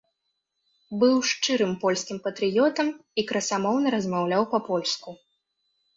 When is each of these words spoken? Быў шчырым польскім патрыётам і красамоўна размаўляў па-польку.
Быў 1.01 1.15
шчырым 1.31 1.75
польскім 1.83 2.17
патрыётам 2.25 2.87
і 2.95 3.21
красамоўна 3.33 3.87
размаўляў 3.97 4.43
па-польку. 4.55 5.09